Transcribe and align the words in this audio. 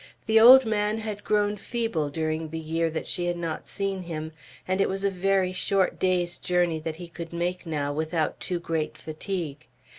The 0.25 0.39
old 0.39 0.65
man 0.65 0.97
had 0.97 1.23
grown 1.23 1.57
feeble 1.57 2.09
during 2.09 2.49
the 2.49 2.57
year 2.57 2.89
that 2.89 3.05
she 3.07 3.27
had 3.27 3.37
not 3.37 3.67
seen 3.67 4.01
him, 4.01 4.31
and 4.67 4.81
it 4.81 4.89
was 4.89 5.05
a 5.05 5.11
very 5.11 5.53
short 5.53 5.99
day's 5.99 6.39
journey 6.39 6.79
that 6.79 6.95
he 6.95 7.07
could 7.07 7.31
make 7.31 7.67
now 7.67 7.93
without 7.93 8.39
too 8.39 8.59
great 8.59 8.97
fatigue. 8.97 9.67